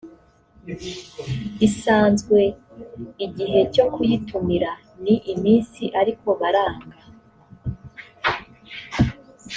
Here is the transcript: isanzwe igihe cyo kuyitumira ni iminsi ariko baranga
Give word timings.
isanzwe 1.67 2.39
igihe 3.25 3.59
cyo 3.73 3.85
kuyitumira 3.93 4.71
ni 5.03 5.15
iminsi 5.33 5.83
ariko 6.01 6.27
baranga 6.39 6.97